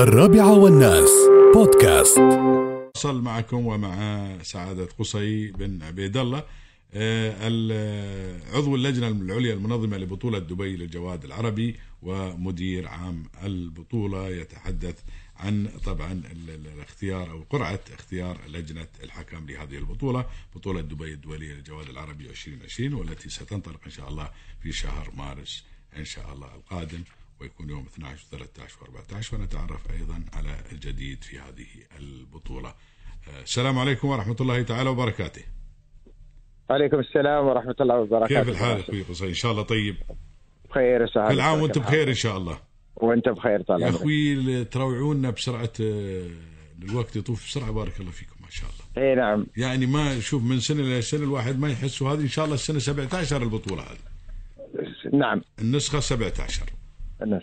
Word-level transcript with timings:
الرابعة 0.00 0.58
والناس. 0.58 1.10
بودكاست. 1.54 2.18
وصل 2.96 3.22
معكم 3.22 3.66
ومع 3.66 3.96
سعادة 4.42 4.88
قصي 4.98 5.46
بن 5.52 5.82
عبيد 5.82 6.16
الله 6.16 6.44
آه، 6.94 8.40
عضو 8.54 8.74
اللجنة 8.76 9.08
العليا 9.08 9.54
المنظمة 9.54 9.96
لبطولة 9.96 10.38
دبي 10.38 10.76
للجواد 10.76 11.24
العربي 11.24 11.76
ومدير 12.02 12.88
عام 12.88 13.22
البطولة 13.44 14.28
يتحدث 14.28 14.98
عن 15.36 15.68
طبعا 15.84 16.12
ال- 16.12 16.50
ال- 16.50 16.66
الاختيار 16.74 17.30
أو 17.30 17.44
قرعة 17.50 17.80
اختيار 17.94 18.38
لجنة 18.48 18.86
الحكم 19.04 19.46
لهذه 19.46 19.76
البطولة 19.78 20.24
بطولة 20.54 20.80
دبي 20.80 21.12
الدولية 21.12 21.54
للجواد 21.54 21.88
العربي 21.88 22.30
2020 22.30 22.94
والتي 22.94 23.30
ستنطلق 23.30 23.80
إن 23.86 23.90
شاء 23.90 24.08
الله 24.08 24.30
في 24.62 24.72
شهر 24.72 25.10
مارس 25.16 25.64
إن 25.98 26.04
شاء 26.04 26.32
الله 26.32 26.48
القادم. 26.54 27.00
ويكون 27.40 27.70
يوم 27.70 27.86
12 27.86 28.26
و13 28.32 28.70
و14 28.70 29.34
ونتعرف 29.34 29.90
أيضا 29.90 30.24
على 30.32 30.56
الجديد 30.72 31.24
في 31.24 31.38
هذه 31.38 31.66
البطولة. 32.00 32.68
آه، 32.68 33.42
السلام 33.42 33.78
عليكم 33.78 34.08
ورحمة 34.08 34.36
الله 34.40 34.62
تعالى 34.62 34.90
وبركاته. 34.90 35.42
عليكم 36.70 36.98
السلام 36.98 37.46
ورحمة 37.46 37.74
الله 37.80 38.00
وبركاته. 38.00 38.40
كيف 38.40 38.48
الحال 38.48 38.80
أخوي 38.80 39.02
قصي 39.02 39.28
إن 39.28 39.34
شاء 39.34 39.52
الله 39.52 39.62
طيب. 39.62 39.96
بخير 40.70 41.06
كل 41.06 41.40
عام 41.40 41.62
وأنت 41.62 41.78
بخير 41.78 42.08
إن 42.08 42.14
شاء 42.14 42.36
الله. 42.36 42.58
وأنت 42.96 43.28
بخير 43.28 43.62
طال 43.62 43.82
يا 43.82 43.88
أخوي 43.88 44.64
تروعونا 44.64 45.30
بسرعة 45.30 45.72
آه، 45.80 46.30
الوقت 46.82 47.16
يطوف 47.16 47.46
بسرعة. 47.46 47.70
بارك 47.70 48.00
الله 48.00 48.10
فيكم 48.10 48.36
ما 48.40 48.50
شاء 48.50 48.70
الله. 48.70 49.08
إي 49.08 49.14
نعم. 49.14 49.46
يعني 49.56 49.86
ما 49.86 50.20
شوف 50.20 50.42
من 50.42 50.60
سنة 50.60 50.82
لسنة 50.82 51.24
الواحد 51.24 51.58
ما 51.58 51.68
يحس. 51.70 52.02
وهذه 52.02 52.20
إن 52.20 52.28
شاء 52.28 52.44
الله 52.44 52.54
السنة 52.54 52.78
17 52.78 53.42
البطولة 53.42 53.82
هذه. 53.82 54.10
نعم. 55.12 55.42
النسخة 55.60 56.00
17 56.00 56.79
الناس 57.22 57.42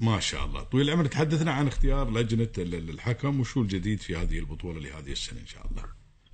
ما 0.00 0.20
شاء 0.20 0.44
الله. 0.44 0.62
طويل 0.62 0.88
العمر. 0.88 1.06
تحدثنا 1.06 1.52
عن 1.52 1.66
اختيار 1.66 2.10
لجنة 2.10 2.48
ال- 2.58 2.74
ال- 2.74 2.90
الحكم 2.90 3.40
وشو 3.40 3.62
الجديد 3.62 4.00
في 4.00 4.16
هذه 4.16 4.38
البطولة 4.38 4.80
لهذه 4.80 5.12
السنة 5.12 5.40
إن 5.40 5.46
شاء 5.46 5.66
الله. 5.70 5.84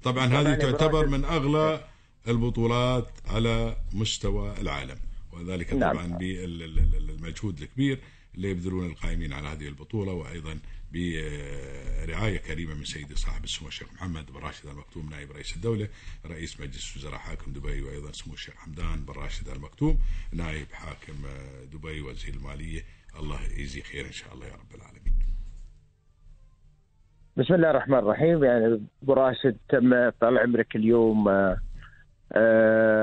طبعا 0.02 0.26
هذه 0.26 0.54
تعتبر 0.54 1.06
من 1.06 1.24
أغلى 1.24 1.84
البطولات 2.28 3.08
على 3.26 3.76
مستوى 3.92 4.54
العالم. 4.60 4.96
وذلك 5.32 5.74
نعم. 5.74 5.92
طبعا 5.92 6.06
بالمجهود 6.18 7.62
الكبير 7.62 7.98
اللي 8.34 8.50
يبذلون 8.50 8.86
القائمين 8.86 9.32
على 9.32 9.48
هذه 9.48 9.68
البطولة 9.68 10.12
وأيضا 10.12 10.58
برعاية 10.92 12.38
كريمة 12.38 12.74
من 12.74 12.84
سيدي 12.84 13.14
صاحب 13.16 13.44
السمو 13.44 13.68
الشيخ 13.68 13.92
محمد 13.92 14.26
بن 14.32 14.38
راشد 14.38 14.66
المكتوم 14.66 15.10
نائب 15.10 15.32
رئيس 15.32 15.56
الدولة 15.56 15.88
رئيس 16.26 16.60
مجلس 16.60 16.96
وزراء 16.96 17.18
حاكم 17.18 17.52
دبي 17.52 17.82
وأيضا 17.82 18.12
سمو 18.12 18.34
الشيخ 18.34 18.54
حمدان 18.54 19.04
بن 19.04 19.12
راشد 19.12 19.48
المكتوم 19.48 19.98
نائب 20.32 20.66
حاكم 20.72 21.14
دبي 21.72 22.00
وزير 22.00 22.34
المالية. 22.34 22.84
الله 23.20 23.42
يجزي 23.42 23.82
خير 23.82 24.06
إن 24.06 24.12
شاء 24.12 24.34
الله 24.34 24.46
يا 24.46 24.52
رب 24.52 24.74
العالمين. 24.74 25.14
بسم 27.36 27.54
الله 27.54 27.70
الرحمن 27.70 27.98
الرحيم. 27.98 28.44
يعني 28.44 28.80
أبو 29.02 29.12
راشد 29.12 29.56
تم 29.68 30.10
طال 30.10 30.38
عمرك 30.38 30.76
اليوم 30.76 31.28
آه، 31.28 31.60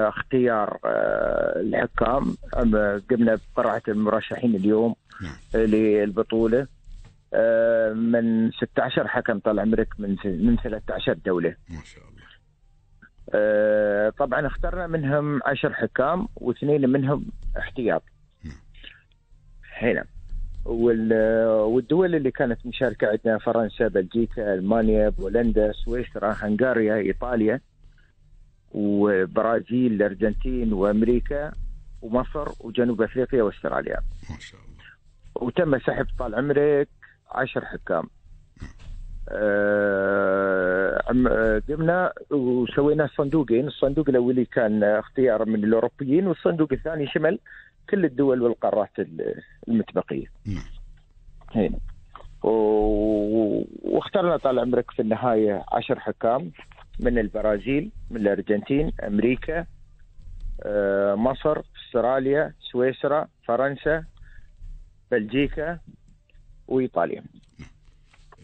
اختيار 0.08 0.77
آه، 0.86 1.59
الحكام. 1.61 2.36
قمنا 3.09 3.39
بقرعة 3.55 3.81
المرشحين 3.88 4.55
اليوم 4.55 4.95
نعم. 5.22 5.33
آه، 5.55 5.66
للبطولة. 5.66 6.67
آه، 7.33 7.94
من 7.94 8.52
16 8.52 9.08
حكم 9.08 9.39
طال 9.39 9.59
عمرك 9.59 9.88
من 10.00 10.16
من 10.25 10.58
13 10.63 11.13
دولة. 11.13 11.55
ما 11.69 11.80
شاء 11.86 12.03
الله. 12.03 12.22
آه، 13.33 14.09
طبعا 14.09 14.47
اخترنا 14.47 14.88
منهم 14.88 15.39
عشر 15.45 15.73
حكام 15.73 16.28
واثنين 16.35 16.89
منهم 16.89 17.25
احتياط. 17.58 18.03
نعم. 18.44 18.53
هنا. 19.81 20.06
وال- 20.66 21.47
والدول 21.59 22.16
اللي 22.16 22.31
كانت 22.31 22.66
مشاركة 22.66 23.08
عندنا 23.08 23.38
فرنسا 23.38 23.88
بلجيكا 23.88 24.53
ألمانيا 24.53 25.09
بولندا 25.09 25.72
سويسرا 25.72 26.35
هنغاريا 26.39 26.95
إيطاليا. 26.95 27.61
وبرازيل 28.73 29.94
الأرجنتين 29.94 30.73
وأمريكا 30.73 31.51
ومصر 32.01 32.47
وجنوب 32.59 33.01
أفريقيا 33.01 33.44
وأستراليا. 33.44 33.97
ما 34.29 34.38
شاء 34.40 34.59
الله. 34.62 34.72
وتم 35.47 35.79
سحب 35.79 36.07
طال 36.19 36.35
عمرك 36.35 36.88
عشر 37.31 37.66
حكام. 37.66 38.03
آه، 39.29 41.03
عم- 41.09 41.28
آه، 41.28 41.62
قمنا 41.69 42.13
وسوينا 42.31 43.09
صندوقين. 43.18 43.68
الصندوق 43.68 44.09
الأولي 44.09 44.45
كان 44.45 44.84
اختيار 44.84 45.45
من 45.45 45.63
الأوروبيين 45.63 46.28
والصندوق 46.28 46.74
الثاني 46.74 47.07
شمل 47.07 47.40
كل 47.90 48.06
الدول 48.06 48.41
والقارات 48.41 49.00
ال- 49.00 49.41
المتبقية. 49.68 50.25
نعم. 50.45 50.63
هنا. 51.56 51.78
واخترنا 53.84 54.38
طال 54.38 54.59
عمرك 54.59 54.91
في 54.91 55.01
النهاية 55.01 55.66
عشر 55.72 56.00
حكام 56.00 56.51
من 57.00 57.18
البرازيل. 57.18 57.91
من 58.11 58.17
الأرجنتين 58.22 58.91
أمريكا 59.03 59.66
آه، 60.63 61.16
مصر 61.16 61.61
أستراليا 61.88 62.53
سويسرا 62.72 63.27
فرنسا 63.47 64.05
بلجيكا 65.11 65.79
وإيطاليا. 66.67 67.23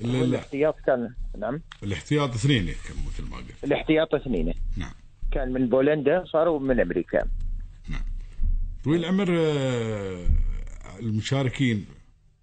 ال- 0.02 0.16
ال- 0.16 0.22
والاحتياط 0.22 0.76
كان 0.86 1.14
نعم. 1.38 1.62
الاحتياط 1.84 2.30
اثنين 2.34 2.66
كم 2.66 2.96
مثل 3.08 3.30
ما 3.30 3.38
قلت. 3.38 3.64
الاحتياط 3.64 4.16
اثنين. 4.16 4.54
نعم. 4.78 4.94
كان 5.32 5.54
من 5.54 5.70
بولندا 5.70 6.26
صاروا 6.26 6.60
من 6.60 6.80
أمريكا. 6.80 7.28
طويل 8.84 9.00
العمر 9.00 9.28
آه، 9.40 10.26
المشاركين 11.00 11.86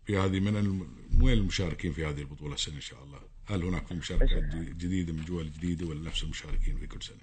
في 0.04 0.18
هذه 0.18 0.40
من 0.40 0.56
الم... 0.56 0.86
وين 1.22 1.38
المشاركين 1.38 1.92
في 1.92 2.04
هذه 2.06 2.20
البطولة 2.20 2.54
السنة 2.54 2.74
إن 2.76 2.80
شاء 2.80 3.04
الله؟ 3.04 3.18
هل 3.47 3.62
هناك 3.62 3.87
في 3.87 3.94
مشاركات 3.94 4.43
ج- 4.43 4.77
جديدة 4.78 5.12
من 5.12 5.25
دول 5.25 5.44
جديدة 5.50 5.87
ولا 5.87 6.00
نفس 6.06 6.22
المشاركين 6.25 6.77
في 6.77 6.87
كل 6.87 7.03
سنة؟ 7.03 7.16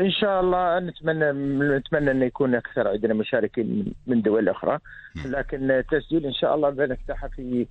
إن 0.00 0.10
شاء 0.10 0.40
الله. 0.40 0.78
نتمنى 0.80 1.32
نتمنى 1.78 2.10
انه 2.10 2.24
يكون 2.24 2.54
أكثر 2.54 2.88
عندنا 2.88 3.14
مشاركين 3.14 3.94
من- 4.06 4.22
دول 4.22 4.48
أخرى. 4.48 4.78
نعم. 5.16 5.26
لكن 5.26 5.70
التسجيل 5.70 6.26
إن 6.26 6.32
شاء 6.32 6.54
الله 6.54 6.70
بنفتحه 6.70 7.28
في 7.28 7.66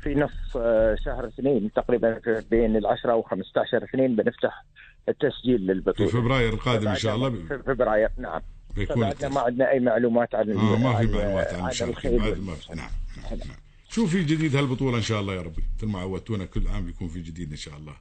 في 0.00 0.14
نص 0.14 0.56
آه، 0.56 0.96
شهر 1.04 1.26
اثنين 1.28 1.72
تقريبا 1.72 2.18
في- 2.18 2.44
بين 2.50 2.76
العشرة 2.76 3.14
و 3.14 3.22
15 3.22 3.84
اثنين 3.84 4.16
بنفتح 4.16 4.64
التسجيل 5.08 5.58
في 5.58 5.64
للبطوله 5.72 6.08
فبراير 6.10 6.52
القادم 6.52 6.88
إن 6.88 6.94
شاء 6.96 7.14
الله. 7.14 7.30
في. 7.30 7.58
فبراير 7.58 8.08
نعم. 8.18 8.40
بيكون. 8.76 9.00
ما 9.34 9.40
عندنا 9.40 9.70
أي 9.70 9.80
معلومات 9.80 10.34
عن 10.34 10.50
آه 10.50 10.54
ما 10.78 10.96
في 10.98 11.06
معلومات 11.12 11.54
عن 11.54 11.60
عن 11.60 11.88
الخيل 11.88 12.18
ما 12.20 12.54
نعم 12.74 12.76
نعم. 12.76 13.38
نعم. 13.38 13.63
شو 13.94 14.06
في 14.06 14.24
جديد 14.24 14.56
هالبطولة 14.56 14.96
إن 14.96 15.02
شاء 15.02 15.20
الله 15.20 15.34
يا 15.34 15.42
ربي؟ 15.42 15.62
مثل 15.76 15.86
ما 15.86 15.98
عودتونا 15.98 16.44
كل 16.44 16.68
عام 16.68 16.84
بيكون 16.84 17.08
في 17.08 17.20
جديد 17.20 17.50
إن 17.50 17.56
شاء 17.56 17.76
الله. 17.76 17.92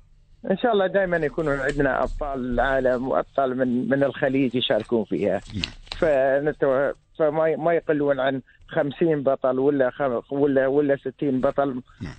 إن 0.52 0.58
شاء 0.58 0.74
الله 0.74 0.88
دائما 0.88 1.18
يكونون 1.18 1.60
عندنا 1.60 2.04
أبطال 2.04 2.54
العالم 2.54 3.08
وأبطال 3.08 3.58
من 3.58 3.90
من 3.90 4.04
الخليج 4.04 4.56
يشاركون 4.56 5.06
فيها. 5.06 5.42
نعم. 5.54 5.74
فنتو... 5.98 6.92
فما 7.20 7.56
ما 7.56 7.74
يقلون 7.74 8.20
عن 8.20 8.42
50 8.68 9.24
بطل 9.24 9.60
ولا 9.60 9.90
خم... 9.90 10.22
ولا 10.32 10.68
ولا 10.68 10.96
60 10.96 11.42
بطل 11.42 11.82
نعم. 12.02 12.16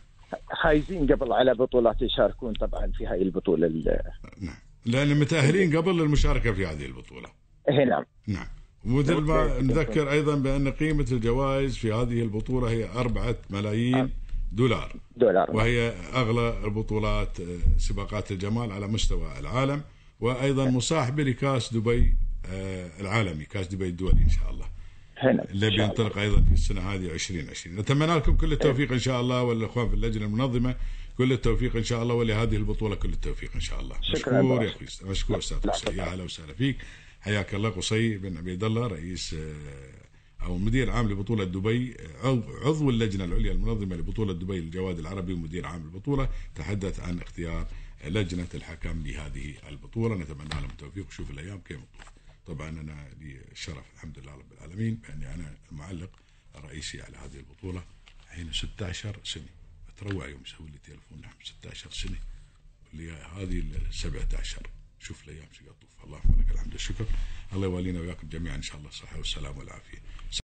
حايزين 0.51 1.07
قبل 1.13 1.33
على 1.33 1.55
بطولات 1.55 2.03
يشاركون 2.03 2.53
طبعا 2.53 2.87
في 2.87 3.07
هاي 3.07 3.23
البطولة 3.23 3.67
ال... 3.67 4.01
نعم. 4.41 4.57
لأن 4.87 5.21
متأهلين 5.21 5.77
قبل 5.77 6.01
المشاركة 6.01 6.53
في 6.53 6.67
هذه 6.67 6.87
البطولة. 6.87 7.29
هي 7.69 7.85
نعم. 7.85 8.05
نعم. 8.29 8.47
ومثل 8.87 9.15
ما. 9.15 9.61
نذكر 9.61 10.11
أيضا 10.11 10.35
بأن 10.35 10.69
قيمة 10.69 11.07
الجوائز 11.13 11.77
في 11.77 11.93
هذه 11.93 12.23
البطولة 12.23 12.71
هي 12.71 12.85
أربعة 12.85 13.37
ملايين 13.51 14.11
دولار. 14.53 14.93
دولار. 15.17 15.51
وهي 15.51 15.89
أغلى 16.15 16.65
البطولات 16.65 17.41
آه، 17.41 17.45
سباقات 17.79 18.33
الجمال 18.33 18.73
على 18.73 18.87
مستوى 18.87 19.39
العالم 19.41 19.83
وأيضا 20.21 20.65
مصاحبة 20.71 21.23
لكاس 21.23 21.75
دبي 21.75 22.15
آه، 22.47 22.91
العالمي 23.01 23.45
كاس 23.45 23.67
دبي 23.69 23.89
الدولي 23.89 24.21
إن 24.25 24.29
شاء 24.31 24.51
الله. 24.51 24.67
اللي 25.51 25.71
بينطلق 25.71 26.19
أيضا 26.19 26.41
في 26.49 26.53
السنة 26.53 26.81
هذه 26.81 27.07
2020 27.13 27.77
نتمنى 27.77 28.15
لكم 28.17 28.37
كل 28.37 28.53
التوفيق 28.53 28.93
إن 28.93 28.99
شاء 28.99 29.21
الله 29.21 29.43
والأخوان 29.43 29.89
في 29.89 29.95
اللجنة 29.95 30.25
المنظمة 30.25 30.75
كل 31.19 31.33
التوفيق 31.33 31.77
إن 31.77 31.83
شاء 31.85 32.03
الله 32.03 32.15
ولهذه 32.15 32.57
البطولة 32.57 32.95
كل 32.95 33.09
التوفيق 33.09 33.51
إن 33.55 33.61
شاء 33.61 33.81
الله. 33.81 33.97
شكراً 34.03 34.43
مشكور 34.43 34.63
يا. 34.65 34.69
أخوي 34.71 35.11
مشكور 35.11 35.37
قصي 35.37 35.55
يا 35.55 35.61
طبعاً. 35.61 36.07
أهلا 36.13 36.23
وسهلا 36.25 36.53
فيك. 36.55 36.77
حياك 37.25 37.55
الله 37.55 37.69
قصي 37.71 38.19
بن 38.19 38.37
عبيد 38.37 38.65
الله 38.65 38.87
رئيس 38.87 39.35
آه، 39.35 40.05
أو 40.43 40.59
مدير 40.59 40.91
عام 40.91 41.09
لبطولة 41.13 41.45
دبي 41.45 41.97
آه، 42.01 42.29
عضو- 42.65 42.91
اللجنة 42.91 43.25
العليا 43.25 43.53
المنظمة 43.53 43.97
لبطولة 43.97 44.33
دبي 44.33 44.61
للجواد 44.61 44.99
العربي 44.99 45.33
ومدير 45.33 45.67
عام 45.67 45.83
البطولة 45.85 46.29
تحدث 46.55 47.01
عن 47.01 47.19
اختيار 47.21 47.69
لجنة 48.05 48.49
الحكم 48.55 49.07
لهذه 49.07 49.55
البطولة. 49.69 50.15
نتمنى 50.17 50.49
لهم 50.49 50.71
التوفيق. 50.71 51.07
وشوف 51.07 51.31
الأيام 51.31 51.59
كيف 51.61 51.81
طبعا 52.47 52.69
أنا 52.69 53.09
لي 53.21 53.41
الشرف 53.53 53.85
الحمد 53.95 54.19
لله 54.19 54.33
رب 54.33 54.53
العالمين 54.53 54.95
بأني 54.95 55.35
أنا 55.35 55.55
المعلق 55.73 56.11
الرئيسي 56.57 57.03
على 57.03 57.17
هذه 57.17 57.37
البطولة 57.37 57.85
حين 58.29 58.53
16 58.53 59.17
سنة. 59.25 59.47
أتروع 59.97 60.29
يوم 60.29 60.41
يسوي 60.47 60.67
لي 60.67 60.79
تليفون 60.87 61.21
نعم 61.21 61.33
16 61.45 61.91
سنة. 61.91 62.19
اللي 62.95 63.13
هذه 63.13 63.59
ال 63.59 63.95
17 63.95 64.63
شوف 65.05 65.25
الأيام 65.25 65.47
تطوف. 65.47 66.05
اللهم 66.05 66.41
لك 66.41 66.51
الحمد 66.55 66.73
والشكر 66.73 67.07
الله 67.53 67.67
يوالينا 67.67 68.01
وياكم 68.01 68.29
جميعا. 68.29 68.57
إن 68.57 68.63
شاء 68.63 68.77
الله 68.77 68.89
الصحه 68.89 69.19
والسلامه 69.19 69.59
والعافية. 69.59 69.99